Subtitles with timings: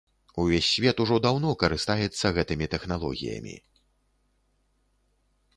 [0.43, 3.57] Увесь свет ужо даўно карыстаецца гэтымі тэхналогіямі.